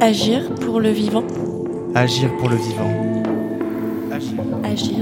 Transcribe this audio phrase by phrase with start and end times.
[0.00, 1.24] Agir pour le vivant.
[1.94, 2.90] Agir pour le vivant.
[4.12, 4.40] Agir.
[4.64, 4.96] Agir.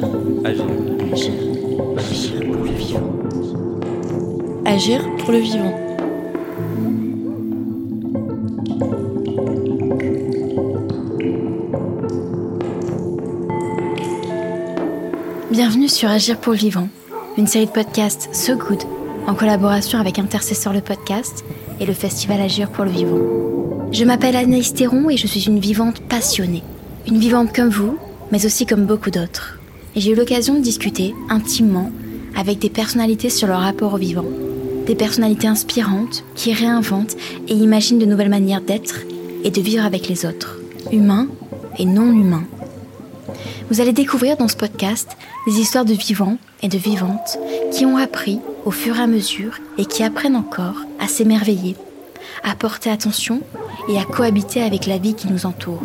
[0.44, 1.32] Agir.
[1.96, 3.02] Agir pour le vivant.
[4.64, 5.74] Agir pour le vivant.
[15.50, 16.88] Bienvenue sur Agir pour le vivant,
[17.36, 18.99] une série de podcasts So Good
[19.30, 21.44] en collaboration avec Intercesseur le podcast
[21.78, 23.20] et le festival Agir pour le vivant.
[23.92, 26.64] Je m'appelle Anaïs Théron et je suis une vivante passionnée.
[27.06, 27.96] Une vivante comme vous,
[28.32, 29.60] mais aussi comme beaucoup d'autres.
[29.94, 31.92] Et j'ai eu l'occasion de discuter intimement
[32.36, 34.24] avec des personnalités sur leur rapport au vivant.
[34.86, 37.16] Des personnalités inspirantes qui réinventent
[37.46, 39.02] et imaginent de nouvelles manières d'être
[39.44, 40.58] et de vivre avec les autres,
[40.90, 41.28] humains
[41.78, 42.46] et non humains.
[43.70, 45.16] Vous allez découvrir dans ce podcast
[45.46, 47.38] des histoires de vivants et de vivantes
[47.72, 51.76] qui ont appris au fur et à mesure et qui apprennent encore à s'émerveiller,
[52.44, 53.40] à porter attention
[53.88, 55.82] et à cohabiter avec la vie qui nous entoure.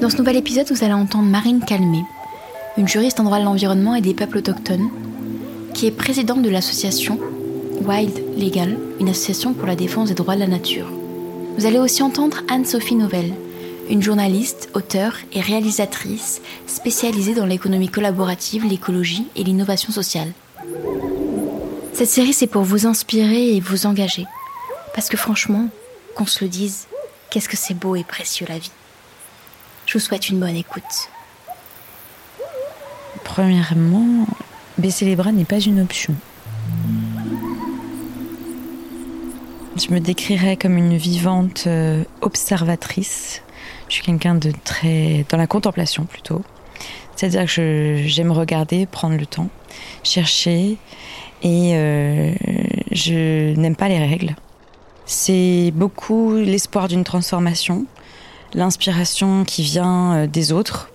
[0.00, 2.02] Dans ce nouvel épisode, vous allez entendre Marine Calmé,
[2.76, 4.90] une juriste en droit de l'environnement et des peuples autochtones,
[5.72, 7.18] qui est présidente de l'association
[7.86, 10.90] Wild Legal, une association pour la défense des droits de la nature.
[11.56, 13.32] Vous allez aussi entendre Anne-Sophie Novelle,
[13.90, 20.32] une journaliste, auteure et réalisatrice spécialisée dans l'économie collaborative, l'écologie et l'innovation sociale.
[21.94, 24.24] Cette série, c'est pour vous inspirer et vous engager.
[24.94, 25.68] Parce que franchement,
[26.16, 26.88] qu'on se le dise,
[27.30, 28.72] qu'est-ce que c'est beau et précieux la vie.
[29.86, 30.82] Je vous souhaite une bonne écoute.
[33.22, 34.26] Premièrement,
[34.76, 36.16] baisser les bras n'est pas une option.
[39.76, 43.42] Je me décrirais comme une vivante euh, observatrice.
[43.88, 46.42] Je suis quelqu'un de très dans la contemplation plutôt.
[47.14, 49.48] C'est-à-dire que j'aime regarder, prendre le temps,
[50.02, 50.76] chercher
[51.42, 52.32] et euh,
[52.92, 54.34] je n'aime pas les règles.
[55.06, 57.84] C'est beaucoup l'espoir d'une transformation,
[58.54, 60.90] l'inspiration qui vient euh, des autres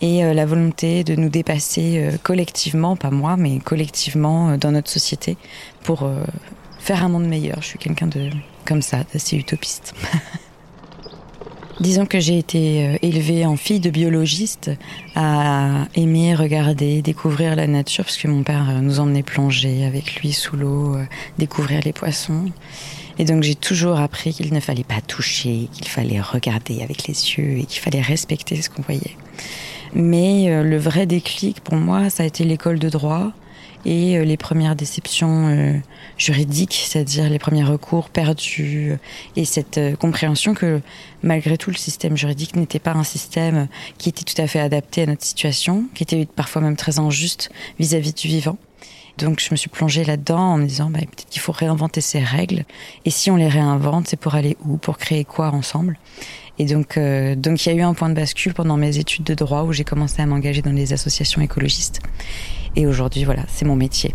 [0.00, 4.90] et euh, la volonté de nous dépasser euh, collectivement, pas moi, mais collectivement dans notre
[4.90, 5.36] société
[5.82, 6.08] pour
[6.78, 7.60] faire un monde meilleur.
[7.60, 8.30] Je suis quelqu'un de
[8.64, 9.94] comme ça, d'assez utopiste.
[11.80, 14.70] Disons que j'ai été élevée en fille de biologiste
[15.14, 20.32] à aimer regarder, découvrir la nature, parce que mon père nous emmenait plonger avec lui
[20.32, 20.96] sous l'eau,
[21.38, 22.46] découvrir les poissons.
[23.20, 27.14] Et donc j'ai toujours appris qu'il ne fallait pas toucher, qu'il fallait regarder avec les
[27.14, 29.16] yeux et qu'il fallait respecter ce qu'on voyait.
[29.94, 33.32] Mais euh, le vrai déclic pour moi, ça a été l'école de droit
[33.88, 35.72] et euh, les premières déceptions euh,
[36.18, 38.92] juridiques, c'est-à-dire les premiers recours perdus
[39.34, 40.82] et cette compréhension que
[41.22, 43.66] malgré tout le système juridique n'était pas un système
[43.96, 47.50] qui était tout à fait adapté à notre situation, qui était parfois même très injuste
[47.78, 48.58] vis-à-vis -vis du vivant.
[49.18, 52.20] Donc je me suis plongée là-dedans en me disant bah, peut-être qu'il faut réinventer ces
[52.20, 52.64] règles.
[53.04, 54.76] Et si on les réinvente, c'est pour aller où?
[54.76, 55.98] Pour créer quoi ensemble?
[56.60, 59.24] Et donc euh, donc il y a eu un point de bascule pendant mes études
[59.24, 62.00] de droit où j'ai commencé à m'engager dans les associations écologistes.
[62.76, 64.14] Et aujourd'hui, voilà, c'est mon métier.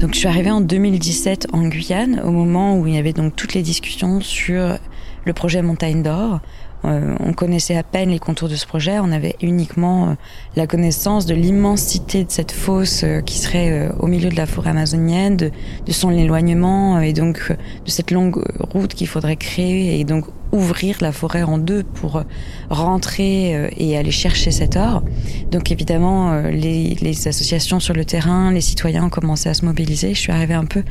[0.00, 3.36] Donc je suis arrivée en 2017 en Guyane au moment où il y avait donc
[3.36, 4.78] toutes les discussions sur
[5.24, 6.40] le projet Montagne d'Or
[6.84, 10.14] euh, on connaissait à peine les contours de ce projet, on avait uniquement euh,
[10.56, 14.70] la connaissance de l'immensité de cette fosse euh, qui serait au milieu de la forêt
[14.70, 15.50] amazonienne, de,
[15.86, 18.42] de son éloignement et donc de cette longue
[18.72, 20.00] route qu'il faudrait créer.
[20.00, 22.22] Et donc ouvrir la forêt en deux pour
[22.70, 25.02] rentrer et aller chercher cet or.
[25.50, 30.14] Donc évidemment, les, les associations sur le terrain, les citoyens ont commencé à se mobiliser.
[30.14, 30.82] Je suis arrivée un peu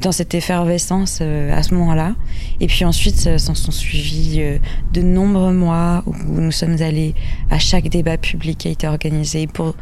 [0.00, 2.14] dans cette effervescence à ce moment-là.
[2.60, 4.58] Et puis ensuite, s'en sont suivis
[4.92, 7.14] de nombreux mois où nous sommes allés
[7.50, 9.74] à chaque débat public qui a été organisé pour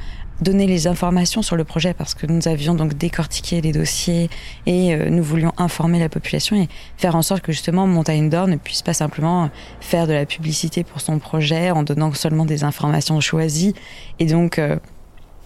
[0.42, 4.28] donner les informations sur le projet parce que nous avions donc décortiqué les dossiers
[4.66, 8.48] et euh, nous voulions informer la population et faire en sorte que justement Montagne d'Or
[8.48, 12.64] ne puisse pas simplement faire de la publicité pour son projet en donnant seulement des
[12.64, 13.75] informations choisies.
[14.19, 14.76] Et donc euh,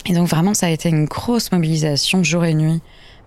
[0.06, 2.80] et donc vraiment ça a été une grosse mobilisation jour et nuit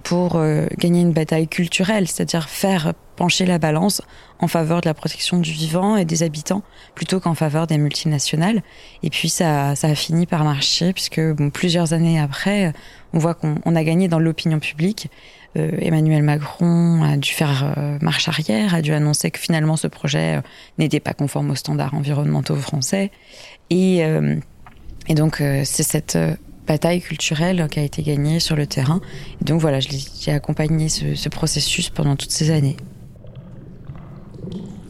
[0.04, 4.02] pour euh, gagner une bataille culturelle, c'est-à-dire faire pencher la balance
[4.40, 6.64] en faveur de la protection du vivant et des habitants
[6.96, 8.64] plutôt qu'en faveur des multinationales.
[9.04, 12.74] Et puis ça, ça a fini par marcher puisque bon, plusieurs années après,
[13.14, 15.10] on voit qu'on a gagné dans l'opinion publique.
[15.58, 19.88] Euh, Emmanuel Macron a dû faire euh, marche arrière, a dû annoncer que finalement ce
[19.88, 20.42] projet
[20.78, 23.12] n'était pas conforme aux standards environnementaux français.
[23.70, 24.00] Et,
[25.08, 26.18] et donc c'est cette
[26.70, 29.02] bataille culturelle qui a été gagnée sur le terrain.
[29.42, 32.78] Donc voilà, j'ai accompagné ce, ce, processus pendant toutes ces années.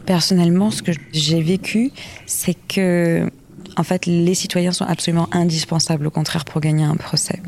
[0.05, 1.91] Personnellement, ce que j'ai vécu,
[2.25, 3.29] c'est que
[3.77, 7.39] en fait, les citoyens sont absolument indispensables, au contraire, pour gagner un procès.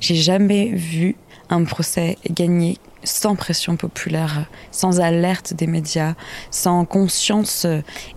[0.00, 1.14] J'ai jamais vu
[1.48, 6.14] un procès gagné sans pression populaire, sans alerte des médias,
[6.50, 7.66] sans conscience.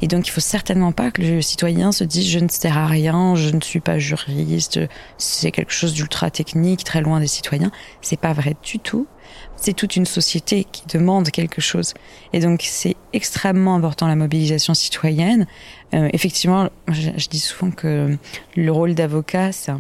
[0.01, 2.87] Et donc il faut certainement pas que le citoyen se dise je ne sers à
[2.87, 4.79] rien, je ne suis pas juriste,
[5.17, 7.71] c'est quelque chose d'ultra technique, très loin des citoyens.
[8.01, 9.07] C'est pas vrai du tout.
[9.55, 11.93] C'est toute une société qui demande quelque chose.
[12.33, 15.45] Et donc c'est extrêmement important la mobilisation citoyenne.
[15.93, 18.17] Euh, effectivement, je, dis souvent que
[18.55, 19.71] le rôle d'avocat, c'est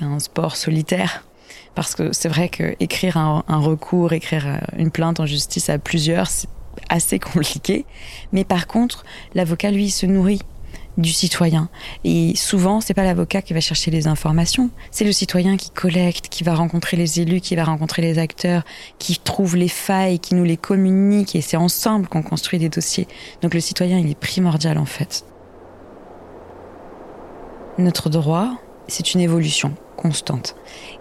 [0.00, 1.24] un sport solitaire
[1.74, 5.68] parce que c'est vrai que écrire un, un, recours, écrire euh, une plainte en justice
[5.68, 6.48] à plusieurs, c'est
[6.88, 7.84] assez compliqué.
[8.32, 9.04] Mais par contre,
[9.34, 10.40] l'avocat, lui, se nourrit
[10.96, 11.68] du citoyen.
[12.04, 16.28] Et souvent, c'est pas l'avocat qui va chercher les informations, c'est le citoyen qui collecte,
[16.28, 18.62] qui va rencontrer les élus, qui va rencontrer les acteurs,
[18.98, 23.08] qui trouve les failles, qui nous les communique, et c'est ensemble qu'on construit des dossiers.
[23.42, 25.24] Donc le citoyen, il est primordial en fait.
[27.78, 28.52] Notre droit,
[28.86, 29.74] c'est une évolution
[30.04, 30.54] constante.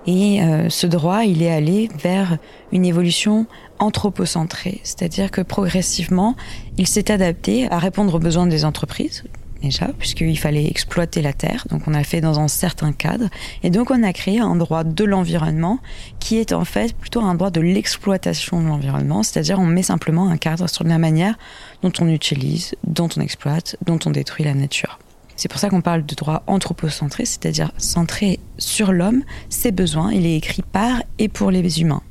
[0.08, 2.38] Et euh, ce droit, il est allé vers
[2.72, 3.48] une évolution
[3.80, 6.38] anthropocentrée, c'est-à-dire que progressivement,
[6.78, 9.26] il s'est adapté à répondre aux besoins des entreprises,
[9.62, 13.28] déjà, puisqu'il fallait exploiter la terre, donc on a fait dans un certain cadre,
[13.62, 15.80] et donc on a créé un droit de l'environnement
[16.20, 20.30] qui est en fait plutôt un droit de l'exploitation de l'environnement, c'est-à-dire on met simplement
[20.30, 21.38] un cadre sur la manière
[21.82, 24.98] dont on utilise, dont on exploite, dont on détruit la nature.
[25.36, 30.12] C'est pour ça qu'on parle de droit anthropocentré, c'est-à-dire centré sur l'homme, ses besoins.
[30.12, 32.04] Il est écrit par et pour les humains.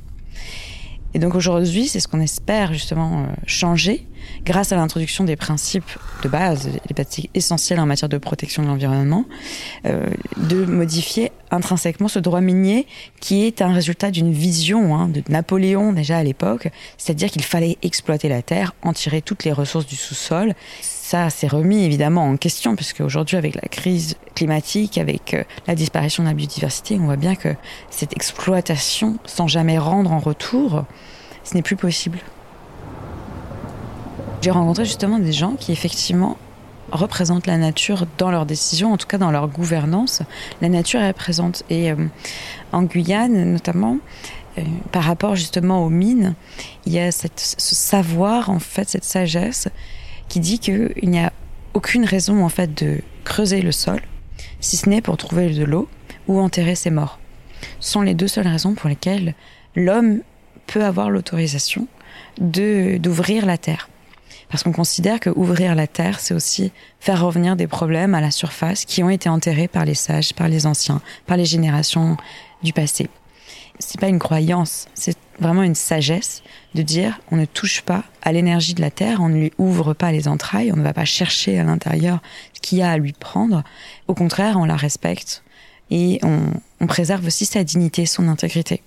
[1.13, 4.07] Et donc aujourd'hui, c'est ce qu'on espère justement euh, changer
[4.45, 5.91] grâce à l'introduction des principes
[6.23, 9.25] de base, les principes essentiels en matière de protection de l'environnement,
[9.85, 12.87] euh, de modifier intrinsèquement ce droit minier
[13.19, 17.77] qui est un résultat d'une vision hein, de Napoléon déjà à l'époque, c'est-à-dire qu'il fallait
[17.83, 20.55] exploiter la terre, en tirer toutes les ressources du sous-sol
[21.13, 25.75] ça s'est remis évidemment en question, puisque aujourd'hui, avec la crise climatique, avec euh, la
[25.75, 27.49] disparition de la biodiversité, on voit bien que
[27.91, 30.85] cette exploitation, sans jamais rendre en retour,
[31.43, 32.17] ce n'est plus possible.
[34.41, 36.35] J'ai rencontré justement des gens qui effectivement
[36.91, 40.23] représentent la nature dans leurs décisions, en tout cas dans leur gouvernance.
[40.61, 41.61] La nature est présente.
[41.69, 42.07] Et euh,
[42.71, 43.99] en Guyane, notamment,
[44.57, 46.33] euh, par rapport justement aux mines,
[46.87, 49.67] il y a ce savoir, en fait, cette sagesse
[50.27, 51.31] qui dit qu'il n'y a
[51.73, 54.01] aucune raison en fait de creuser le sol,
[54.59, 55.87] si ce n'est pour trouver de l'eau
[56.27, 57.19] ou enterrer ses morts.
[57.79, 59.35] Ce sont les deux seules raisons pour lesquelles
[59.75, 60.21] l'homme
[60.67, 61.87] peut avoir l'autorisation
[62.37, 63.89] d'ouvrir la terre.
[64.49, 68.29] Parce qu'on considère que ouvrir la terre, c'est aussi faire revenir des problèmes à la
[68.29, 72.17] surface qui ont été enterrés par les sages, par les anciens, par les générations
[72.61, 73.09] du passé.
[73.79, 76.43] C'est pas une croyance, c'est vraiment une sagesse
[76.75, 79.93] de dire on ne touche pas à l'énergie de la terre, on ne lui ouvre
[79.93, 82.21] pas les entrailles, on ne va pas chercher à l'intérieur
[82.53, 83.63] ce qu'il y a à lui prendre.
[84.07, 85.43] Au contraire, on la respecte
[85.91, 88.81] et on, préserve aussi sa dignité, son intégrité.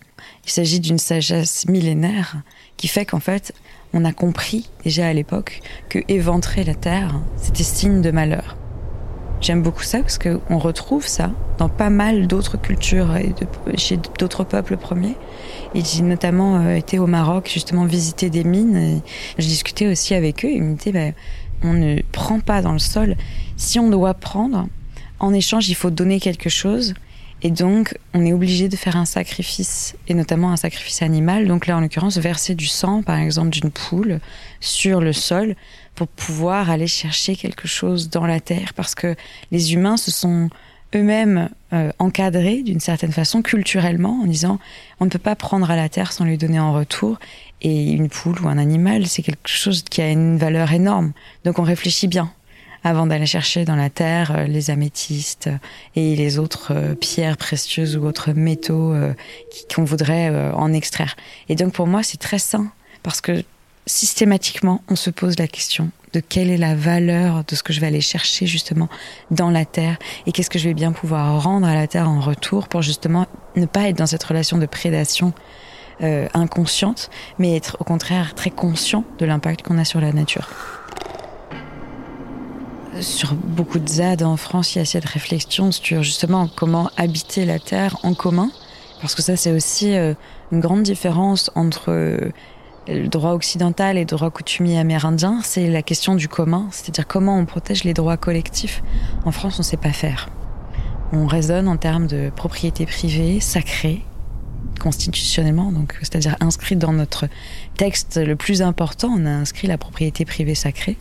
[0.44, 2.36] Il s'agit d'une sagesse millénaire
[2.76, 3.54] qui fait qu'en fait,
[3.94, 8.56] on a compris déjà à l'époque que éventrer la terre, c'était signe de malheur.
[9.40, 13.98] J'aime beaucoup ça parce qu'on retrouve ça dans pas mal d'autres cultures et de, chez
[14.18, 15.16] d'autres peuples premiers.
[15.74, 19.02] Et j'ai notamment euh, été au Maroc justement visiter des mines.
[19.38, 20.50] Je discutais aussi avec eux.
[20.50, 21.16] Ils me disaient bah,
[21.62, 23.16] on ne prend pas dans le sol.
[23.56, 24.68] Si on doit prendre,
[25.18, 26.94] en échange, il faut donner quelque chose.
[27.46, 31.46] Et donc, on est obligé de faire un sacrifice, et notamment un sacrifice animal.
[31.46, 34.18] Donc là, en l'occurrence, verser du sang, par exemple, d'une poule
[34.58, 35.54] sur le sol
[35.94, 38.74] pour pouvoir aller chercher quelque chose dans la terre.
[38.74, 39.14] Parce que
[39.52, 40.50] les humains se sont
[40.96, 44.58] eux-mêmes euh, encadrés d'une certaine façon culturellement en disant
[44.98, 47.20] on ne peut pas prendre à la terre sans lui donner en retour
[47.62, 51.12] et une poule ou un animal c'est quelque chose qui a une valeur énorme
[51.44, 52.30] donc on réfléchit bien
[52.86, 55.50] avant d'aller chercher dans la terre euh, les améthystes
[55.94, 58.94] et les autres euh, pierres précieuses ou autres métaux
[59.74, 61.16] qu'on voudrait en extraire
[61.48, 62.70] et donc pour moi c'est très sain
[63.02, 63.42] parce que
[63.86, 67.80] systématiquement on se pose la question de quelle est la valeur de ce que je
[67.80, 68.88] vais aller chercher justement
[69.30, 72.20] dans la terre et qu'est-ce que je vais bien pouvoir rendre à la terre en
[72.20, 73.26] retour pour justement
[73.56, 75.32] ne pas être dans cette relation de prédation
[76.02, 80.46] euh, inconsciente, mais être au contraire très conscient de l'impact qu'on a sur la nature.
[83.00, 87.44] Sur beaucoup de ZAD en France, il y a cette réflexion sur justement comment habiter
[87.44, 88.50] la terre en commun,
[89.00, 90.14] parce que ça c'est aussi euh,
[90.50, 91.90] une grande différence entre
[92.88, 97.38] le droit occidental et le droit coutumier amérindien, c'est la question du commun, c'est-à-dire comment
[97.38, 98.82] on protège les droits collectifs.
[99.24, 100.28] En France, on ne sait pas faire.
[101.12, 104.02] On raisonne en termes de propriété privée, sacrée,
[104.80, 107.26] constitutionnellement, c'est-à-dire inscrit dans notre
[107.76, 110.96] texte le plus important, on a inscrit la propriété privée sacrée,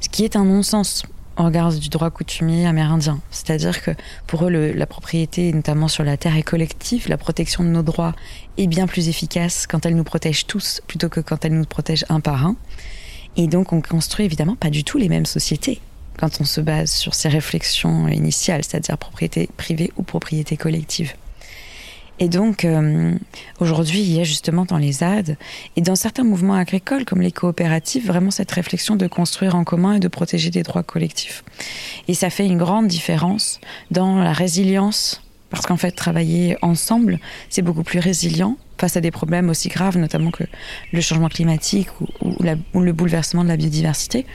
[0.00, 1.04] ce qui est un non-sens
[1.36, 3.20] au regard du droit coutumier amérindien.
[3.30, 3.92] C'est-à-dire que
[4.26, 7.08] pour eux, la propriété, notamment sur la terre, est collective.
[7.08, 8.14] La protection de nos droits
[8.58, 12.04] est bien plus efficace quand elle nous protège tous plutôt que quand elle nous protège
[12.08, 12.56] un par un.
[13.36, 15.80] Et donc, on construit évidemment pas du tout les mêmes sociétés
[16.18, 21.14] quand on se base sur ces réflexions initiales, c'est-à-dire propriété privée ou propriété collective.
[22.22, 23.16] Et donc, euh,
[23.58, 25.36] aujourd'hui, il y a justement dans les ZAD
[25.74, 29.94] et dans certains mouvements agricoles comme les coopératives, vraiment cette réflexion de construire en commun
[29.94, 31.42] et de protéger des droits collectifs.
[32.06, 33.60] Et ça fait une grande différence
[33.90, 37.18] dans la résilience, parce qu'en fait, travailler ensemble,
[37.50, 40.44] c'est beaucoup plus résilient face à des problèmes aussi graves, notamment que
[40.92, 42.36] le changement climatique ou,
[42.80, 44.26] le bouleversement de la biodiversité.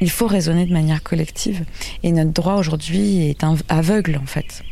[0.00, 1.66] Il faut raisonner de manière collective.
[2.04, 4.62] Et notre droit aujourd'hui est aveugle, en fait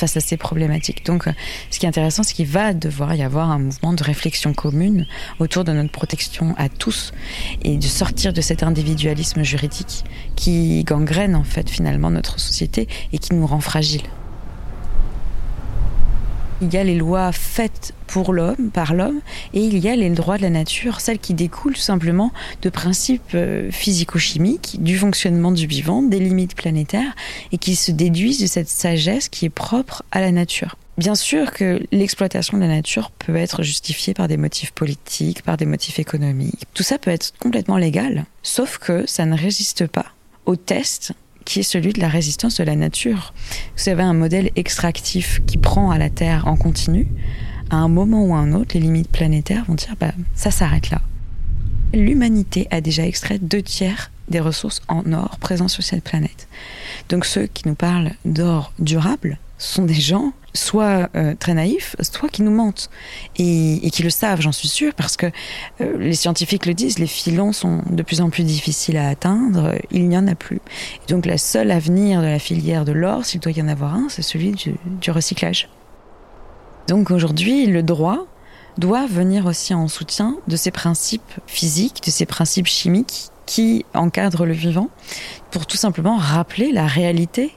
[0.00, 1.04] face à ces problématiques.
[1.04, 1.24] Donc,
[1.70, 5.06] ce qui est intéressant, c'est qu'il va devoir y avoir un mouvement de réflexion commune
[5.38, 7.12] autour de notre protection à tous
[7.62, 10.04] et de sortir de cet individualisme juridique
[10.36, 14.08] qui gangrène en fait finalement notre société et qui nous rend fragiles.
[16.62, 19.20] Il y a les lois faites pour l'homme, par l'homme,
[19.54, 23.34] et il y a les droits de la nature, celles qui découlent simplement de principes
[23.34, 27.14] euh, physico-chimiques, du fonctionnement du vivant, des limites planétaires,
[27.52, 30.76] et qui se déduisent de cette sagesse qui est propre à la nature.
[30.98, 35.56] Bien sûr que l'exploitation de la nature peut être justifiée par des motifs politiques, par
[35.56, 36.66] des motifs économiques.
[36.74, 40.06] Tout ça peut être complètement légal, sauf que ça ne résiste pas
[40.44, 41.14] aux tests
[41.50, 43.34] qui est celui de la résistance de la nature.
[43.76, 47.08] Vous avez un modèle extractif qui prend à la Terre en continu.
[47.70, 50.90] À un moment ou à un autre, les limites planétaires vont dire bah, ça s'arrête
[50.90, 51.00] là.
[51.92, 56.46] L'humanité a déjà extrait deux tiers des ressources en or présents sur cette planète.
[57.08, 62.28] Donc ceux qui nous parlent d'or durable sont des gens soit euh, très naïfs, soit
[62.28, 62.90] qui nous mentent
[63.38, 65.26] et, qui le savent, j'en suis sûre, parce que
[65.80, 69.74] euh, les scientifiques le disent, les filons sont de plus en plus difficiles à atteindre,
[69.90, 70.60] il n'y en a plus.
[71.06, 73.94] Et donc la seule avenir de la filière de l'or, s'il doit y en avoir
[73.94, 75.68] un, c'est celui du, recyclage.
[76.88, 78.26] Donc aujourd'hui, le droit
[78.78, 84.46] doit venir aussi en soutien de ces principes physiques, de ces principes chimiques qui encadrent
[84.46, 84.90] le vivant,
[85.50, 87.52] pour tout simplement rappeler la réalité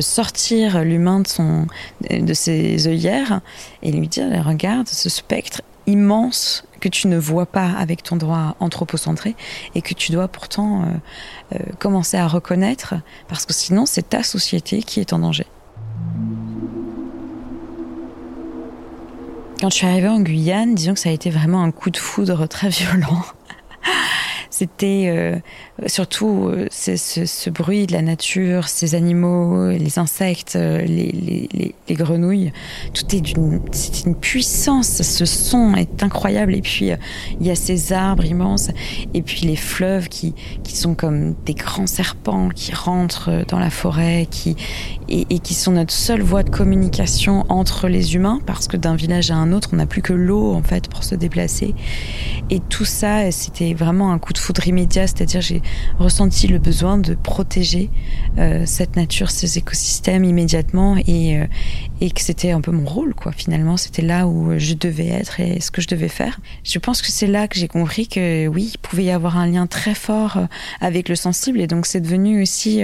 [0.00, 3.40] sortir l'humain de de ses œillères
[3.82, 8.54] et lui dire regarde ce spectre immense que tu ne vois pas avec ton droit
[8.60, 9.34] anthropocentré
[9.74, 10.86] et que tu dois pourtant euh,
[11.54, 12.94] euh, commencer à reconnaître
[13.26, 15.46] parce que sinon c'est ta société qui est en danger.
[19.60, 21.96] Quand je suis arrivée en Guyane, disons que ça a été vraiment un coup de
[21.96, 23.22] foudre très violent.
[24.50, 25.38] C'était euh,
[25.86, 31.74] surtout euh, ce, ce, bruit de la nature, ces animaux, les insectes, euh, les, les,
[31.88, 32.52] les grenouilles.
[32.94, 33.60] Tout est d'une,
[34.04, 35.02] une puissance.
[35.02, 36.54] Ce son est incroyable.
[36.54, 36.90] Et puis
[37.40, 38.70] il y a ces arbres immenses,
[39.14, 43.70] et puis les fleuves qui qui sont comme des grands serpents qui rentrent dans la
[43.70, 44.56] forêt, qui
[45.08, 48.96] et, et qui sont notre seule voie de communication entre les humains, parce que d'un
[48.96, 51.74] village à un autre, on n'a plus que l'eau en fait pour se déplacer.
[52.50, 55.62] Et tout ça, c'était vraiment un coup de foudre immédiat, c'est-à-dire j'ai
[55.98, 57.90] ressenti le besoin de protéger
[58.38, 61.46] euh, cette nature, ces écosystèmes immédiatement et, euh,
[62.00, 65.40] et que c'était un peu mon rôle quoi finalement, c'était là où je devais être
[65.40, 66.40] et ce que je devais faire.
[66.64, 69.46] Je pense que c'est là que j'ai compris que oui, il pouvait y avoir un
[69.46, 70.46] lien très fort euh,
[70.80, 72.82] avec le sensible et donc c'est devenu aussi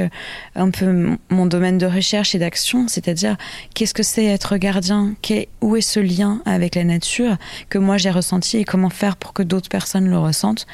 [0.55, 3.37] un peu mon domaine de recherche et d'action, c'est-à-dire
[3.75, 5.15] qu'est-ce que c'est être gardien,
[5.61, 7.37] où est ce lien avec la nature
[7.69, 10.67] que moi j'ai ressenti et comment faire pour que d'autres personnes le ressentent?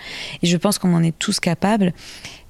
[0.42, 1.92] Et je pense qu'on en est tous capables.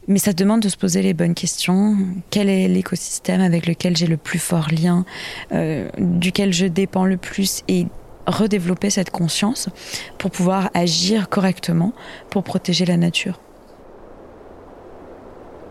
[0.09, 1.97] Mais ça demande de se poser les bonnes questions.
[2.30, 5.04] Quel est l'écosystème avec lequel j'ai le plus fort lien,
[5.52, 7.87] euh, duquel je dépends le plus et
[8.26, 9.69] redévelopper cette conscience
[10.19, 11.92] pour pouvoir agir correctement
[12.30, 13.40] pour protéger la nature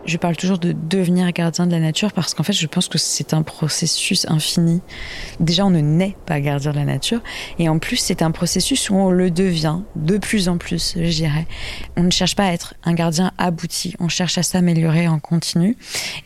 [0.06, 2.98] je parle toujours de devenir gardien de la nature parce qu'en fait, je pense que
[2.98, 4.80] c'est un processus infini.
[5.40, 7.20] Déjà, on ne naît pas gardien de la nature.
[7.58, 11.10] Et en plus, c'est un processus où on le devient de plus en plus, je
[11.10, 11.46] dirais.
[11.96, 13.94] On ne cherche pas à être un gardien abouti.
[14.00, 15.76] On cherche à s'améliorer en continu.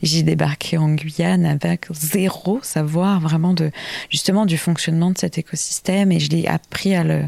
[0.02, 3.71] J'ai débarqué en Guyane avec zéro savoir vraiment de,
[4.11, 7.25] justement, du fonctionnement de cet écosystème et je l'ai appris à le,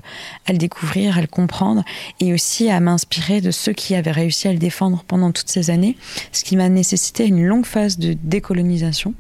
[0.47, 1.85] à le découvrir, à le comprendre
[2.21, 5.71] et aussi à m'inspirer de ceux qui avaient réussi à le défendre pendant toutes ces
[5.71, 5.97] années
[6.37, 9.15] ce qui m'a nécessité une longue phase de décolonisation.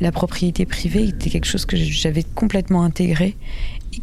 [0.00, 3.36] La propriété privée était quelque chose que j'avais complètement intégré,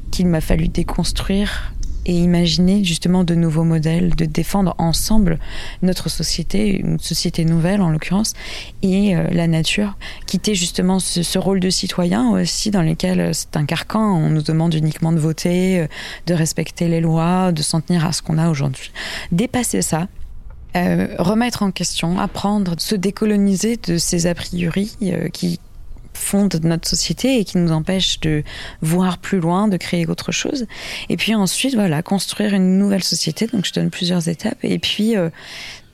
[0.09, 1.73] qu'il m'a fallu déconstruire
[2.05, 5.37] et imaginer justement de nouveaux modèles, de défendre ensemble
[5.83, 8.33] notre société, une société nouvelle en l'occurrence,
[8.81, 9.95] et euh, la nature.
[10.25, 14.29] Quitter justement ce, ce, rôle de citoyen aussi dans lequel euh, c'est un carcan, on
[14.31, 15.87] nous demande uniquement de voter, euh,
[16.25, 18.91] de respecter les lois, de s'en tenir à ce qu'on a aujourd'hui.
[19.31, 20.07] Dépasser ça
[20.75, 25.59] euh, remettre en question, apprendre, se décoloniser de ces a priori euh, qui
[26.13, 28.43] fondent notre société et qui nous empêchent de
[28.81, 30.67] voir plus loin, de créer autre chose.
[31.09, 33.47] Et puis ensuite, voilà, construire une nouvelle société.
[33.47, 34.59] Donc je donne plusieurs étapes.
[34.63, 35.29] Et puis, euh,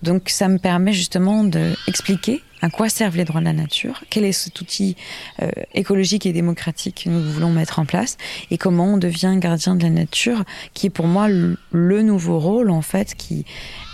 [0.03, 4.25] donc ça me permet justement d'expliquer à quoi servent les droits de la nature, quel
[4.25, 4.95] est cet outil
[5.41, 8.17] euh, écologique et démocratique que nous voulons mettre en place,
[8.49, 12.71] et comment on devient gardien de la nature, qui est pour moi le, nouveau rôle
[12.71, 13.45] en fait, qui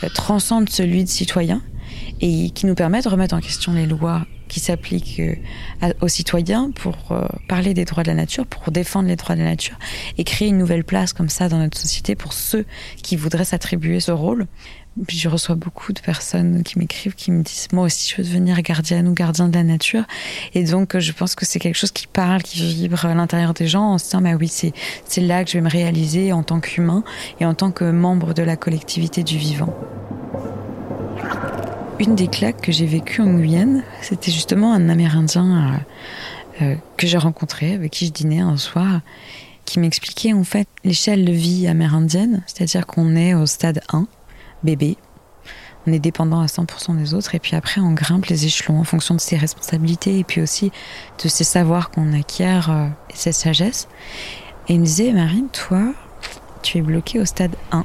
[0.03, 1.61] euh, transcende celui de citoyen
[2.21, 6.71] et qui nous permet de remettre en question les lois qui s'appliquent euh, aux citoyens
[6.71, 6.95] pour
[7.47, 9.77] parler des droits de la nature, pour défendre les droits de la nature
[10.17, 12.65] et créer une nouvelle place comme ça dans notre société pour ceux
[13.01, 14.47] qui voudraient s'attribuer ce rôle.
[15.07, 18.27] Puis je reçois beaucoup de personnes qui m'écrivent, qui me disent moi aussi je veux
[18.27, 20.03] devenir gardienne ou gardien de la nature.
[20.53, 23.67] Et donc je pense que c'est quelque chose qui parle, qui vibre à l'intérieur des
[23.67, 26.59] gens en se disant bah oui c'est là que je vais me réaliser en tant
[26.59, 27.03] qu'humain
[27.39, 29.73] et en tant que membre de la collectivité du vivant.
[31.99, 35.79] Une des claques que j'ai vécues en Guyane, c'était justement un Amérindien
[36.61, 39.01] euh, euh, que j'ai rencontré, avec qui je dînais un soir,
[39.65, 44.07] qui m'expliquait en fait l'échelle de vie amérindienne, c'est-à-dire qu'on est au stade 1
[44.63, 44.97] bébé.
[45.85, 48.83] On est dépendant à 100% des autres et puis après on grimpe les échelons en
[48.85, 50.71] fonction de ses responsabilités et puis aussi
[51.21, 53.89] de ses savoirs qu'on acquiert euh, et sa sagesse.
[54.69, 55.93] Et il me disait, Marine, toi,
[56.61, 57.83] tu es bloqué au stade 1.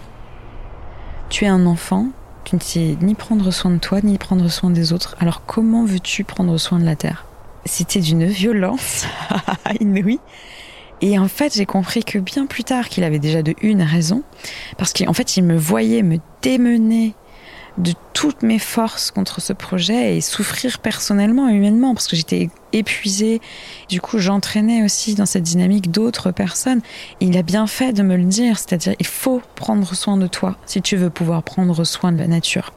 [1.28, 2.06] Tu es un enfant,
[2.44, 5.16] tu ne sais ni prendre soin de toi ni prendre soin des autres.
[5.18, 7.26] Alors comment veux-tu prendre soin de la Terre?
[7.64, 9.06] C'était d'une violence
[9.80, 10.20] inouïe.
[11.00, 14.23] Et en fait, j'ai compris que bien plus tard qu'il avait déjà de une raison,
[14.76, 17.14] parce qu'en fait, il me voyait me démener
[17.78, 23.40] de toutes mes forces contre ce projet et souffrir personnellement, humainement, parce que j'étais épuisée.
[23.88, 26.81] Du coup, j'entraînais aussi dans cette dynamique d'autres personnes.
[27.21, 30.57] il a bien fait de me le dire, c'est-à-dire il faut prendre soin de toi
[30.67, 32.73] si tu veux pouvoir prendre soin de la nature.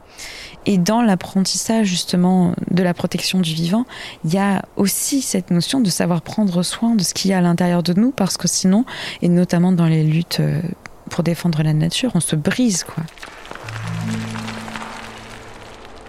[0.64, 3.84] Et dans l'apprentissage justement de la protection du vivant,
[4.24, 7.38] il y a aussi cette notion de savoir prendre soin de ce qu'il y a
[7.38, 8.84] à l'intérieur de nous, parce que sinon,
[9.22, 10.62] et notamment dans les luttes euh,
[11.10, 13.02] pour défendre la nature, on se brise quoi.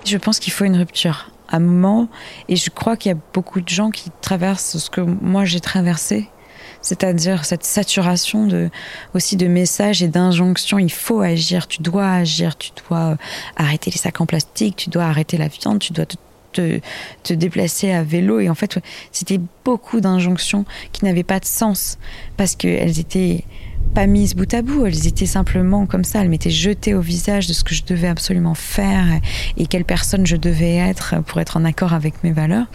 [0.05, 2.07] Je pense qu'il faut une rupture à un moment,
[2.47, 5.61] et je crois qu'il y a beaucoup de gens qui traversent ce que moi j'ai
[5.61, 6.29] traversé,
[6.83, 8.69] c'est-à-dire cette saturation de,
[9.15, 10.77] aussi de messages et d'injonctions.
[10.77, 13.15] Il faut agir, tu dois agir, tu dois euh,
[13.55, 16.17] arrêter les sacs en plastique, tu dois arrêter la viande, tu dois te,
[16.51, 16.79] te,
[17.23, 18.39] te déplacer à vélo.
[18.41, 18.77] Et en fait,
[19.11, 21.97] c'était beaucoup d'injonctions qui n'avaient pas de sens
[22.37, 23.45] parce qu'elles étaient
[23.93, 27.47] pas mises bout à bout, elles étaient simplement comme ça, elles m'étaient jetées au visage
[27.47, 29.05] de ce que je devais absolument faire
[29.57, 32.65] et quelle personne je devais être pour être en accord avec mes valeurs.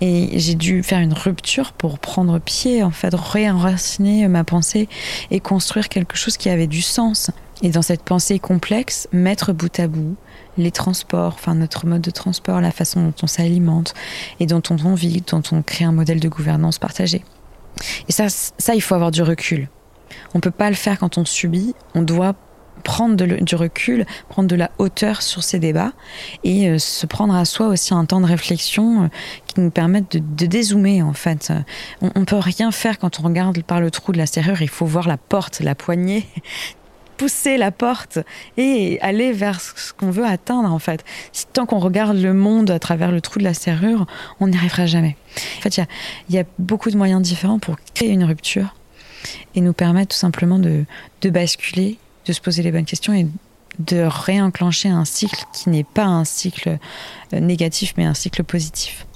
[0.00, 4.88] Et j'ai dû faire une rupture pour prendre pied, en fait, réenraciner ma pensée
[5.30, 7.30] et construire quelque chose qui avait du sens.
[7.62, 10.16] Et dans cette pensée complexe, mettre bout à bout
[10.58, 13.94] les transports, enfin notre mode de transport, la façon dont on s'alimente
[14.40, 17.24] et dont on vit, dont on crée un modèle de gouvernance partagé.
[18.08, 19.68] Et ça, ça, il faut avoir du recul.
[20.34, 21.74] On peut pas le faire quand on subit.
[21.94, 22.34] On doit
[22.82, 25.92] prendre du recul, prendre de la hauteur sur ces débats
[26.42, 29.08] et euh, se prendre à soi aussi un temps de réflexion euh,
[29.46, 31.52] qui nous permette de, dézoomer en fait.
[32.02, 34.60] On, on peut rien faire quand on regarde par le trou de la serrure.
[34.60, 36.26] Il faut voir la porte, la poignée
[37.16, 38.18] pousser la porte
[38.56, 41.04] et aller vers ce qu'on veut atteindre en fait.
[41.52, 44.06] Tant qu'on regarde le monde à travers le trou de la serrure,
[44.40, 45.16] on n'y arrivera jamais.
[45.58, 45.76] En fait,
[46.28, 48.74] il y, a, beaucoup de moyens différents pour créer une rupture
[49.54, 50.84] et nous permettre tout simplement de,
[51.20, 53.26] de basculer, de se poser les bonnes questions et
[53.78, 56.78] de réenclencher un cycle qui n'est pas un cycle
[57.32, 59.06] euh, négatif mais un cycle positif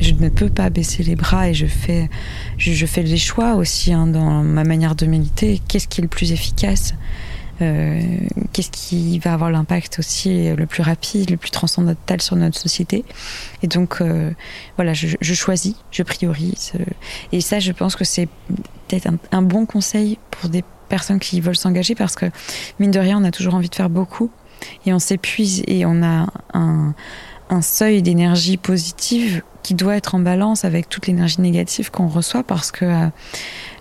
[0.00, 2.08] je ne peux pas baisser les bras et je fais,
[2.56, 5.60] je, fais des choix aussi hein, dans ma manière de méditer.
[5.66, 6.94] Qu'est-ce qui est le plus efficace?
[7.62, 8.00] Euh,
[8.52, 13.04] Qu'est-ce qui va avoir l'impact aussi le plus rapide, le plus transcendantal sur notre société?
[13.62, 14.30] Et donc, euh,
[14.76, 16.72] voilà, je, je, choisis, je priorise.
[16.78, 16.84] Euh,
[17.32, 18.28] et ça, je pense que c'est
[18.88, 22.26] peut-être un, un bon conseil pour des personnes qui veulent s'engager parce que,
[22.78, 24.30] mine de rien, on a toujours envie de faire beaucoup
[24.86, 26.94] et on s'épuise et on a un,
[27.50, 32.42] un seuil d'énergie positive qui doit être en balance avec toute l'énergie négative qu'on reçoit
[32.42, 33.06] parce que euh,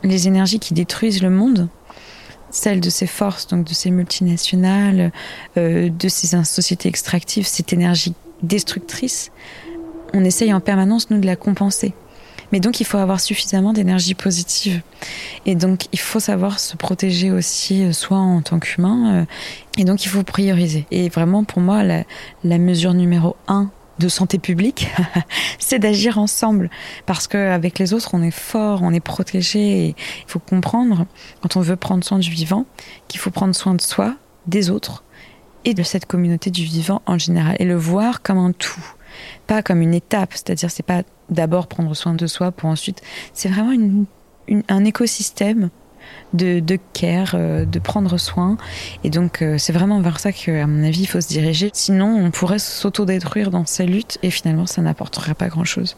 [0.04, 1.70] les énergies qui détruisent le monde,
[2.50, 5.12] celles de ces forces, donc de ces multinationales,
[5.58, 9.32] euh, de ces sociétés extractives, cette énergie destructrice,
[10.14, 11.94] on essaye en permanence, nous, de la compenser.
[12.54, 14.82] Mais donc, il faut avoir suffisamment d'énergie positive.
[15.46, 19.26] Et donc, il faut savoir se protéger aussi, euh, soit en tant qu'humain.
[19.78, 20.86] et donc, il faut prioriser.
[20.92, 22.04] Et vraiment, pour moi, la,
[22.46, 24.90] la mesure numéro un de santé publique,
[25.60, 26.70] c'est d'agir ensemble.
[27.06, 29.96] Parce qu'avec les autres, on est fort, on est protégé.
[29.98, 31.06] Il faut comprendre,
[31.42, 32.66] quand on veut prendre soin du vivant,
[33.08, 35.04] qu'il faut prendre soin de soi, des autres
[35.66, 38.86] et de cette communauté du vivant en général et le voir comme un tout,
[39.48, 43.02] pas comme une étape, c'est-à-dire c'est pas d'abord prendre soin de soi pour ensuite,
[43.34, 44.06] c'est vraiment
[44.70, 45.70] un écosystème
[46.34, 48.58] de, de care, euh, de prendre soin.
[49.04, 51.70] Et donc, euh, c'est vraiment vers ça qu'à mon avis, il faut se diriger.
[51.74, 55.96] Sinon, on pourrait s'autodétruire dans ces luttes et finalement, ça n'apporterait pas grand-chose.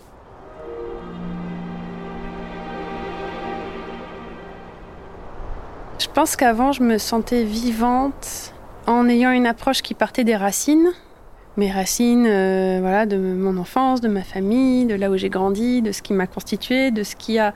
[6.00, 8.54] Je pense qu'avant, je me sentais vivante
[8.88, 10.90] en ayant une approche qui partait des racines.
[11.58, 15.82] Mes racines, euh, voilà, de mon enfance, de ma famille, de là où j'ai grandi,
[15.82, 17.54] de ce qui m'a constitué, de ce qui a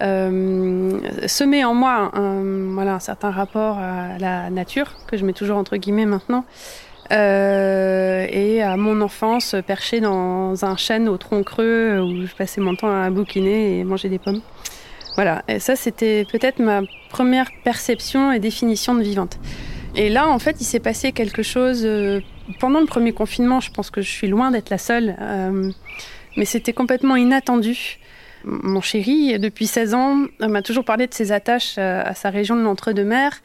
[0.00, 5.32] euh, semer en moi un, voilà, un certain rapport à la nature, que je mets
[5.32, 6.44] toujours entre guillemets maintenant,
[7.10, 12.60] euh, et à mon enfance perchée dans un chêne au tronc creux où je passais
[12.60, 14.40] mon temps à bouquiner et manger des pommes.
[15.16, 19.38] Voilà, et ça c'était peut-être ma première perception et définition de vivante.
[19.96, 22.20] Et là, en fait, il s'est passé quelque chose euh,
[22.60, 23.58] pendant le premier confinement.
[23.58, 25.70] Je pense que je suis loin d'être la seule, euh,
[26.36, 27.98] mais c'était complètement inattendu.
[28.44, 32.62] Mon chéri, depuis 16 ans, m'a toujours parlé de ses attaches à sa région de
[32.62, 33.42] l'Entre-deux-Mers.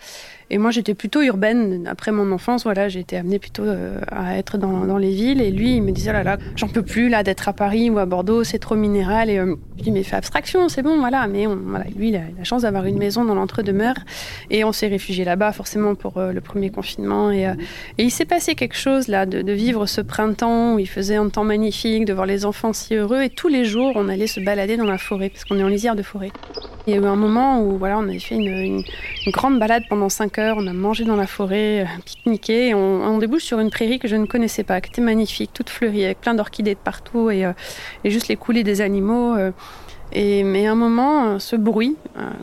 [0.50, 1.88] Et moi, j'étais plutôt urbaine.
[1.90, 5.42] Après mon enfance, voilà, j'ai été amenée plutôt euh, à être dans, dans, les villes.
[5.42, 7.98] Et lui, il me disait, là là, j'en peux plus là d'être à Paris ou
[8.00, 9.30] à Bordeaux, c'est trop minéral.
[9.30, 11.28] Et euh, je lui dis, mais fais abstraction, c'est bon, voilà.
[11.28, 11.46] Mais
[11.96, 13.96] lui, il a la chance d'avoir une maison dans l'entre-deux-mers.
[14.50, 17.32] Et on s'est réfugié là-bas, forcément, pour euh, le premier confinement.
[17.32, 17.48] Et,
[17.98, 21.44] il s'est passé quelque chose là, de, vivre ce printemps où il faisait un temps
[21.44, 23.22] magnifique, de voir les enfants si heureux.
[23.22, 25.68] Et tous les jours, on allait se balader dans la forêt, parce qu'on est en
[25.68, 26.32] lisière de forêt.
[26.86, 28.84] Il y a eu un moment où voilà, on avait fait une, une,
[29.28, 33.44] grande balade pendant 5 on a mangé dans la forêt, euh, pique-niqué, et on, débouche
[33.44, 36.34] sur une prairie que je ne connaissais pas, qui était magnifique, toute fleurie, avec plein
[36.34, 37.54] d'orchidées de partout, et, euh,
[38.06, 39.36] juste les coulées des animaux.
[39.36, 39.52] Euh,
[40.12, 41.96] et, mais à un moment, ce bruit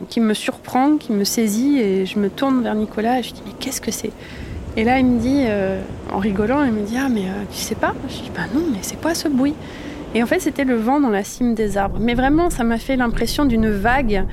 [0.09, 3.43] qui me surprend, qui me saisit, et je me tourne vers Nicolas, et je dis,
[3.45, 4.11] mais qu'est-ce que c'est?
[4.75, 5.45] Et là, il me dit,
[6.11, 7.93] en rigolant, il me dit, ah, mais tu sais pas?
[8.09, 9.53] Je dis, bah non, mais c'est quoi ce bruit
[10.13, 11.97] et en fait, c'était le vent dans la cime des arbres.
[12.01, 14.25] Mais vraiment, ça m'a fait l'impression d'une vague,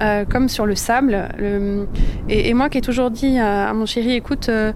[0.00, 1.28] euh, comme sur le sable.
[1.38, 1.86] Le...
[2.28, 4.72] Et, moi qui ai toujours dit à, mon chéri, écoute, euh,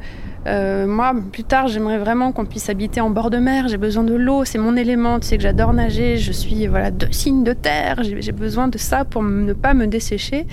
[0.46, 3.68] euh, moi, plus tard, j'aimerais vraiment qu'on puisse habiter en bord de mer.
[3.68, 5.18] J'ai besoin de l'eau, c'est mon élément.
[5.18, 6.18] Tu sais que j'adore nager.
[6.18, 8.03] Je suis voilà de signe de terre.
[8.03, 10.46] J'ai besoin de ça pour ne pas me dessécher.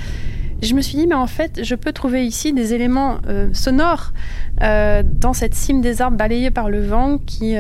[0.62, 3.20] Je me suis dit, mais en fait, je peux trouver ici des éléments
[3.54, 4.12] sonores
[4.60, 7.56] dans cette cime des arbres balayée par le vent qui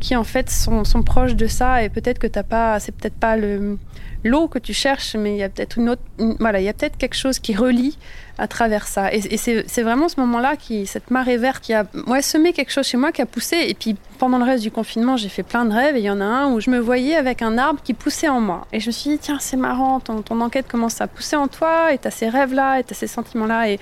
[0.00, 1.84] qui en fait sont, sont, proches de ça.
[1.84, 3.78] Et peut-être que t'as pas, c'est peut-être pas le
[4.24, 6.02] l'eau que tu cherches, mais il y a peut-être une autre,
[6.40, 7.96] voilà, il y a peut-être quelque chose qui relie
[8.40, 9.12] à travers ça.
[9.12, 12.86] Et, c'est vraiment ce moment-là qui, cette marée verte qui a, ouais, semé quelque chose
[12.86, 13.56] chez moi, qui a poussé.
[13.68, 15.94] Et puis pendant le reste du confinement, j'ai fait plein de rêves.
[15.96, 18.30] Et il y en a un où je me voyais avec un arbre qui poussait
[18.30, 18.66] en moi.
[18.72, 21.92] Et je me suis dit tiens, c'est marrant, ton, enquête commence à pousser en toi,
[21.92, 23.76] et t'as ces rêves-là, et t'as ces sentiments-là.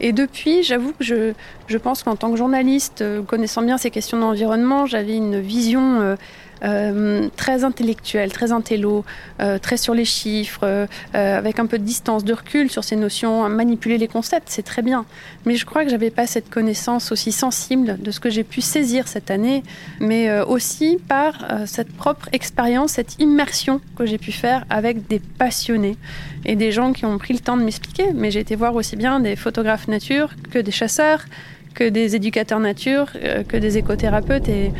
[0.00, 1.32] Et, depuis, j'avoue que je,
[1.66, 6.16] je pense qu'en tant que journaliste, connaissant bien ces questions d'environnement, j'avais une vision euh,
[6.64, 9.04] euh, très intellectuel, très intello,
[9.40, 12.96] euh, très sur les chiffres, euh, avec un peu de distance, de recul sur ces
[12.96, 15.04] notions, manipuler les concepts, c'est très bien.
[15.44, 18.60] Mais je crois que j'avais pas cette connaissance aussi sensible de ce que j'ai pu
[18.60, 19.62] saisir cette année,
[20.00, 25.96] mais aussi par cette propre expérience, cette immersion que j'ai pu faire avec des passionnés
[26.44, 28.12] et des gens qui ont pris le temps de m'expliquer.
[28.14, 31.24] Mais j'ai été voir aussi bien des photographes nature que des chasseurs
[31.74, 34.48] que des éducateurs nature, euh, que des écothérapeutes.
[34.48, 34.72] Et,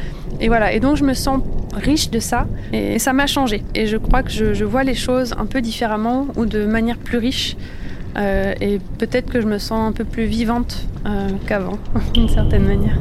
[0.49, 0.73] voilà.
[0.73, 1.41] Et donc, je me sens
[1.75, 2.47] riche de ça.
[2.73, 3.63] Et, ça m'a changé.
[3.75, 6.99] Et je crois que je, je, vois les choses un peu différemment ou de manière
[6.99, 7.57] plus riche.
[8.17, 11.79] Euh, et peut-être que je me sens un peu plus vivante euh, qu'avant,
[12.15, 12.99] d'une certaine manière.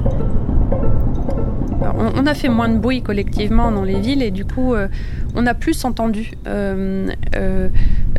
[1.81, 4.87] On, a fait moins de bruit collectivement dans les villes et du coup, euh,
[5.35, 7.69] on a plus entendu euh, euh,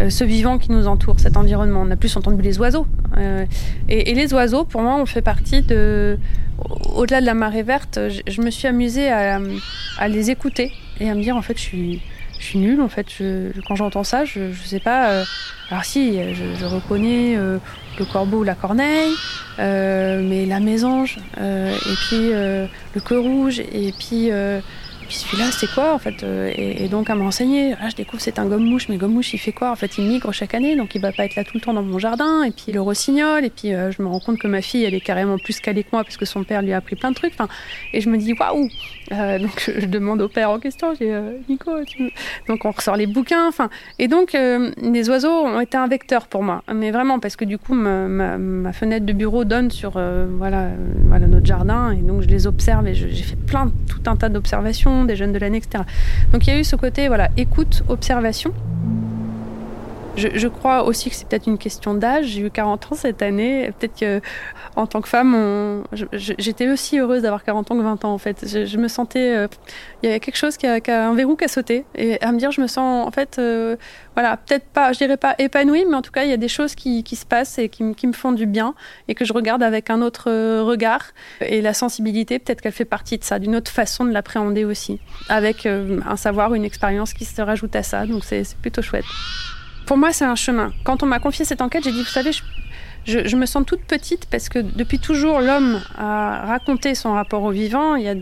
[0.09, 1.83] ce vivant qui nous entoure, cet environnement.
[1.83, 2.87] On a plus entendu les oiseaux.
[3.89, 6.19] Et, les oiseaux, pour moi, on fait partie de.
[6.95, 9.41] Au-delà de la marée verte, je, je me suis amusée à,
[9.99, 12.03] à, les écouter et à me dire, en fait, je suis,
[12.43, 12.81] je suis nulle.
[12.81, 13.07] En fait,
[13.67, 15.11] quand j'entends ça, je ne sais pas.
[15.11, 15.25] Euh,
[15.71, 17.59] alors, si, je, je reconnais euh,
[17.99, 19.15] le corbeau ou la corneille,
[19.59, 24.31] euh, mais la mésange, et puis le queue rouge, et puis
[25.13, 28.23] puis celui-là, c'est quoi en fait et, et, donc à me renseigner, là, je découvre
[28.23, 30.95] c'est un gomme-mouche, mais gomme-mouche il fait quoi En fait, il migre chaque année, donc
[30.95, 32.45] il va pas être là tout le temps dans mon jardin.
[32.45, 34.95] Et puis le rossignol, et puis euh, je me rends compte que ma fille, elle
[34.95, 37.15] est carrément plus calée que moi parce que son père lui a appris plein de
[37.15, 37.35] trucs.
[37.35, 37.49] Enfin,
[37.93, 38.71] et je me dis waouh
[39.13, 42.11] euh, Donc je demande au père en question, j'ai euh, Nico, tu...
[42.49, 43.49] donc on ressort les bouquins.
[43.49, 47.37] Enfin, et donc euh, les oiseaux ont été un vecteur pour moi, mais vraiment parce
[47.37, 50.69] que du coup ma, ma, fenêtre de bureau donne sur euh, voilà,
[51.07, 54.29] voilà notre jardin, et donc je les observe et j'ai fait plein tout un tas
[54.29, 55.85] d'observations des jeunes de l'année, etc.
[56.33, 58.53] Donc il y a eu ce côté, voilà, écoute, observation.
[60.17, 62.27] Je, crois aussi que c'est peut-être une question d'âge.
[62.27, 63.73] J'ai eu 40 ans cette année.
[63.79, 64.21] Peut-être que
[64.77, 68.47] en tant que femme, j'étais aussi heureuse d'avoir 40 ans que 20 ans en fait.
[68.47, 69.49] Je, me sentais, euh,
[70.03, 72.39] il y avait quelque chose qui a, un verrou qui a sauté et à me
[72.39, 73.77] dire, je me sens en fait, euh,
[74.15, 76.49] voilà, peut-être pas, je dirais pas épanouie, mais en tout cas, il y a des
[76.49, 78.75] choses qui, se passent et qui, me font du bien
[79.09, 81.13] et que je regarde avec un autre euh, regard.
[81.41, 85.01] Et la sensibilité, peut-être qu'elle fait partie de ça, d'une autre façon de l'appréhender aussi,
[85.29, 88.07] avec un savoir, une expérience qui se rajoute à ça.
[88.07, 89.05] Donc c'est plutôt chouette.
[89.87, 90.73] Pour moi, c'est un chemin.
[90.85, 92.31] Quand on m'a confié cette enquête, j'ai dit, vous savez,
[93.05, 97.51] je, me sens toute petite parce que depuis toujours, l'homme a raconté son rapport au
[97.51, 97.97] vivant.
[97.97, 98.15] Il y a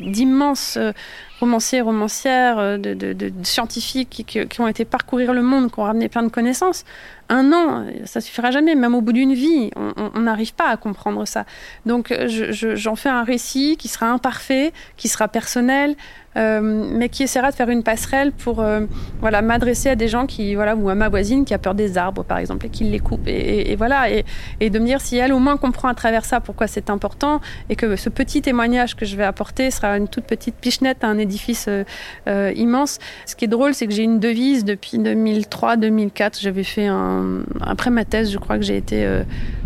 [0.00, 0.92] d'immenses euh,
[1.40, 6.22] romanciers, romancières, euh, de, scientifiques qui, ont été parcourir le monde, qui ont ramené plein
[6.22, 6.84] de connaissances.
[7.28, 8.74] Un an, ça suffira jamais.
[8.74, 11.44] Même au bout d'une vie, on n'arrive pas à comprendre ça.
[11.84, 15.94] Donc, j'en fais un récit qui sera imparfait, qui sera personnel,
[16.38, 18.82] euh, mais qui essaiera de faire une passerelle pour euh,
[19.20, 21.98] voilà, m'adresser à des gens qui, voilà, ou à ma voisine qui a peur des
[21.98, 23.26] arbres, par exemple, et qui les coupe.
[23.26, 24.24] Et, voilà, et,
[24.70, 27.76] de me dire si elle au moins comprend à travers ça pourquoi c'est important, et
[27.76, 31.18] que ce petit témoignage que je vais apporter sera une toute petite pichenette à un
[31.28, 32.98] édifice euh, immense.
[33.26, 36.40] Ce qui est drôle, c'est que j'ai une devise depuis 2003-2004.
[36.40, 37.42] J'avais fait un.
[37.60, 39.06] Après ma thèse, je crois que j'ai été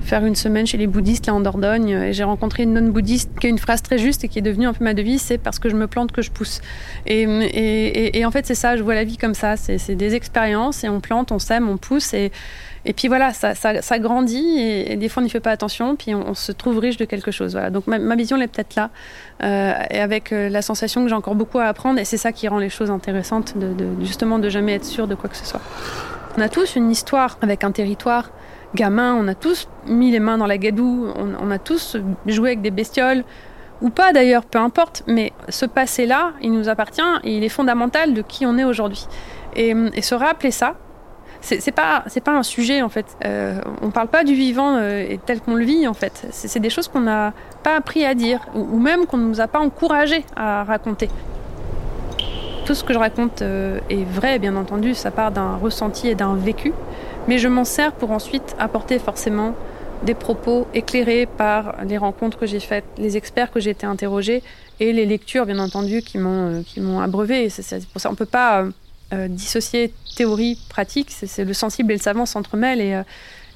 [0.03, 3.47] faire une semaine chez les bouddhistes là en Dordogne, et j'ai rencontré une non-bouddhiste qui
[3.47, 5.59] a une phrase très juste et qui est devenue un peu ma devise c'est parce
[5.59, 6.61] que je me plante que je pousse.
[7.07, 9.57] Et, en fait, c'est ça, je vois la vie comme ça.
[9.57, 12.15] C'est des expériences et on plante, on sème, on pousse.
[12.15, 12.33] Et,
[12.85, 16.15] et puis voilà, ça, ça, grandit et, des fois on n'y fait pas attention, puis
[16.15, 17.53] on, se trouve riche de quelque chose.
[17.53, 17.71] Voilà.
[17.71, 18.91] Donc ma, vision elle est peut-être là,
[19.45, 22.33] euh, et avec euh, la sensation que j'ai encore beaucoup à apprendre, et c'est ça
[22.33, 25.47] qui rend les choses intéressantes, de, justement de jamais être sûr de quoi que ce
[25.47, 25.61] soit.
[26.37, 28.31] On a tous une histoire avec un territoire.
[28.75, 32.63] Gamin, on a tous mis les mains dans la gadoue, on, a tous joué avec
[32.63, 33.25] des bestioles,
[33.83, 38.15] ou pas d'ailleurs, peu importe, mais ce passé-là, il nous appartient et il est fondamental
[38.15, 39.07] de qui on est aujourd'hui.
[39.57, 40.77] Et, se rappeler ça,
[41.41, 43.07] c'est pas pas un sujet en fait.
[43.25, 46.27] Euh, on parle pas du vivant euh, tel qu'on le vit en fait.
[46.31, 47.33] C'est des choses qu'on n'a
[47.65, 51.11] pas appris à dire ou, même qu'on ne nous a pas encouragé à raconter.
[52.65, 56.15] Tout ce que je raconte euh, est vrai, bien entendu, ça part d'un ressenti et
[56.15, 56.73] d'un vécu,
[57.29, 59.55] mais je m'en sers pour ensuite apporter forcément
[60.05, 64.43] des propos éclairés par les rencontres que j'ai faites, les experts que j'ai été interrogés
[64.81, 67.49] et les lectures, bien entendu, qui m'ont euh, qui m'ont abreuvé.
[67.49, 68.71] C'est pour ça on peut pas euh,
[69.13, 71.11] euh, dissocier théorie pratique.
[71.11, 73.01] C'est le sensible et le savant s'entremêlent et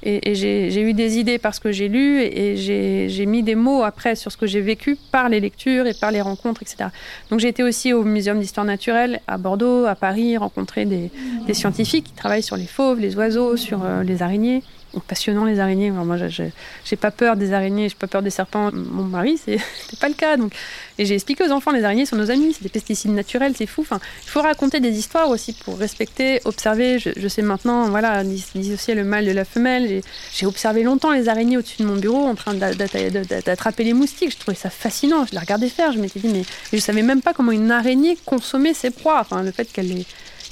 [0.03, 4.15] et, j'ai eu des idées parce que j'ai lu et, j'ai mis des mots après
[4.15, 6.89] sur ce que j'ai vécu par les lectures et par les rencontres, etc.
[7.29, 11.09] Donc j'ai été aussi au Muséum d'histoire naturelle à Bordeaux, à Paris, rencontrer des,
[11.45, 14.63] des, scientifiques qui travaillent sur les fauves, les oiseaux, sur les araignées
[15.07, 15.91] passionnant les araignées.
[15.91, 18.71] moi, j'ai pas peur des araignées, j'ai pas peur des serpents.
[18.73, 19.59] Mon mari, c'est
[19.99, 20.37] pas le cas.
[20.37, 20.53] Donc,
[20.97, 23.67] et j'ai expliqué aux enfants, les araignées sont nos amis, c'est des pesticides naturels, c'est
[23.67, 23.81] fou.
[23.81, 26.99] Enfin, il faut raconter des histoires aussi pour respecter, observer.
[26.99, 30.01] Je, sais maintenant, voilà, dissocier le mâle de la femelle.
[30.33, 34.31] J'ai observé longtemps les araignées au-dessus de mon bureau en train d'attraper les moustiques.
[34.31, 35.25] Je trouvais ça fascinant.
[35.25, 35.91] Je les regardais faire.
[35.91, 39.19] Je m'étais dit, mais je savais même pas comment une araignée consommait ses proies.
[39.19, 39.91] Enfin, le fait qu'elle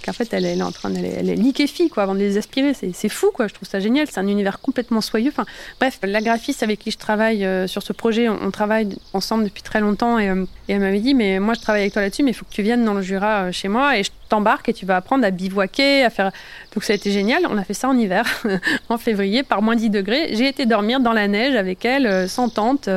[0.05, 2.73] qu'en fait elle, est en train elle est liquéfie quoi avant de les aspirer.
[2.73, 3.47] C'est fou quoi.
[3.47, 4.07] Je trouve ça génial.
[4.09, 5.29] C'est un univers complètement soyeux.
[5.29, 5.45] Enfin
[5.79, 9.63] bref la graphiste avec qui je travaille euh, sur ce projet on, travaille ensemble depuis
[9.63, 12.31] très longtemps euh, et, elle m'avait dit mais moi je travaille avec toi là-dessus mais
[12.31, 14.73] il faut que tu viennes dans le Jura euh, chez moi et je t'embarque et
[14.73, 16.31] tu vas apprendre à bivouaquer à faire
[16.73, 17.43] donc ça a été génial.
[17.49, 18.25] On a fait ça en hiver
[18.89, 20.29] en février par moins 10 degrés.
[20.33, 22.89] J'ai été dormir dans la neige avec elle sans tente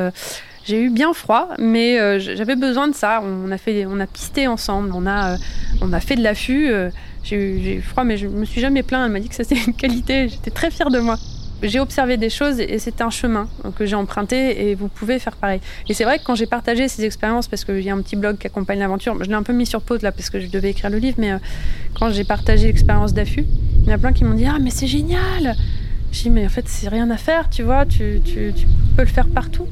[0.65, 3.21] j'ai eu bien froid, mais euh, j'avais besoin de ça.
[3.23, 5.37] On a fait, on a pisté ensemble, on a, euh,
[5.81, 6.69] on a fait de l'affût.
[6.69, 6.89] Euh,
[7.23, 9.05] j'ai eu froid, mais je me suis jamais plaint.
[9.05, 10.29] Elle m'a dit que ça c'était une qualité.
[10.29, 11.17] J'étais très fière de moi.
[11.61, 15.35] J'ai observé des choses et c'est un chemin que j'ai emprunté et vous pouvez faire
[15.35, 15.59] pareil.
[15.89, 18.15] Et c'est vrai que quand j'ai partagé ces expériences, parce qu'il y a un petit
[18.15, 20.47] blog qui accompagne l'aventure, je l'ai un peu mis sur pause là parce que je
[20.47, 21.33] devais écrire le livre, mais
[21.99, 23.45] quand j'ai partagé l'expérience d'affût,
[23.81, 25.57] il y en a plein qui m'ont dit Ah, mais c'est génial
[26.13, 29.01] J'ai dit Mais en fait, c'est rien à faire, tu vois, tu, tu, tu peux
[29.01, 29.67] le faire partout.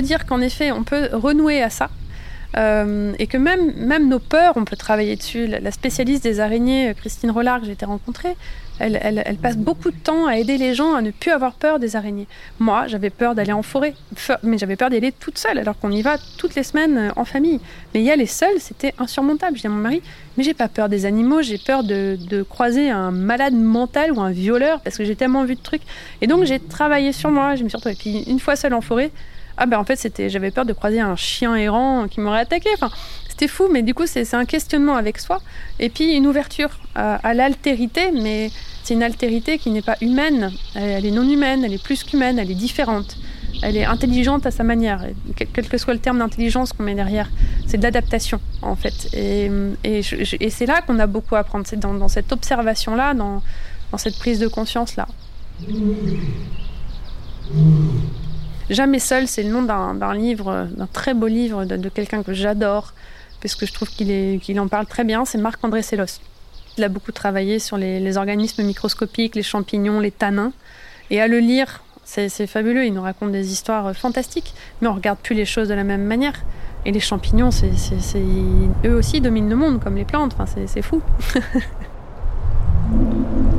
[0.00, 1.90] Dire qu'en effet, on peut renouer à ça.
[2.56, 5.46] Euh, et que même, même nos peurs, on peut travailler dessus.
[5.46, 8.36] La, spécialiste des araignées, Christine Rollard, que j'ai été rencontrée,
[8.78, 11.78] elle, elle, passe beaucoup de temps à aider les gens à ne plus avoir peur
[11.78, 12.28] des araignées.
[12.60, 13.94] Moi, j'avais peur d'aller en forêt,
[14.42, 17.10] mais j'avais peur d'y aller toute seule, alors qu'on y va toutes les semaines euh,
[17.16, 17.60] en famille.
[17.92, 19.56] Mais y aller seule, c'était insurmontable.
[19.56, 20.00] Je dis à mon mari,
[20.36, 24.20] mais j'ai pas peur des animaux, j'ai peur de, de, croiser un malade mental ou
[24.20, 25.82] un violeur, parce que j'ai tellement vu de trucs.
[26.22, 27.94] Et donc, j'ai travaillé sur moi, je me suis retrouvée.
[27.94, 29.10] Et puis, une fois seule en forêt,
[29.58, 32.70] ah ben en fait c'était j'avais peur de croiser un chien errant qui m'aurait attaqué.
[32.74, 32.90] Enfin,
[33.28, 35.40] c'était fou, mais du coup c'est un questionnement avec soi
[35.78, 38.50] et puis une ouverture à, l'altérité, mais
[38.82, 42.38] c'est une altérité qui n'est pas humaine, elle, est non humaine, elle est plus qu'humaine,
[42.38, 43.16] elle est différente.
[43.62, 47.28] Elle est intelligente à sa manière, quel, que soit le terme d'intelligence qu'on met derrière.
[47.66, 49.08] C'est de l'adaptation, en fait.
[49.14, 49.50] Et
[50.50, 51.66] c'est là qu'on a beaucoup à apprendre.
[51.66, 53.42] C'est dans, dans, cette observation-là, dans,
[53.90, 55.08] dans, cette prise de conscience-là.
[58.70, 62.92] Jamais seul, c'est le nom d'un livre, d'un très beau livre de, quelqu'un que j'adore,
[63.40, 65.24] parce que je trouve qu'il qu en parle très bien.
[65.24, 66.20] C'est Marc-André Sellos.
[66.76, 70.52] Il a beaucoup travaillé sur les, organismes microscopiques, les champignons, les tanins.
[71.10, 72.84] Et à le lire, c'est fabuleux.
[72.84, 76.04] Il nous raconte des histoires fantastiques, mais on regarde plus les choses de la même
[76.04, 76.34] manière.
[76.84, 77.50] Et les champignons,
[78.84, 80.34] eux aussi dominent le monde, comme les plantes.
[80.38, 81.00] Enfin, c'est fou.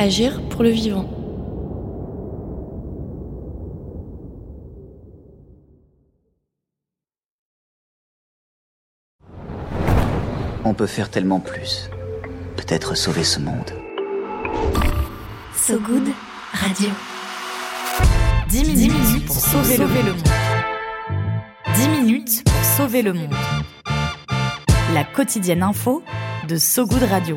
[0.00, 1.10] Agir pour le vivant.
[10.64, 11.90] On peut faire tellement plus.
[12.54, 13.72] Peut-être sauver ce monde.
[15.56, 16.10] So Good
[16.52, 16.90] Radio.
[18.50, 20.22] 10 minutes, 10 minutes pour sauver, sauver le, monde.
[21.74, 23.34] 10 minutes pour sauver le monde.
[24.94, 26.04] La quotidienne info
[26.46, 27.36] de So Good Radio.